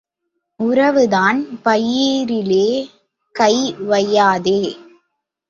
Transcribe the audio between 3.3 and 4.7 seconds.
கை வாயாதே.